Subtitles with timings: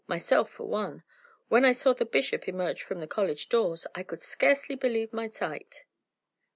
[0.07, 1.03] "Myself for one.
[1.47, 5.27] When I saw the bishop emerge from the college doors, I could scarcely believe my
[5.29, 5.85] sight."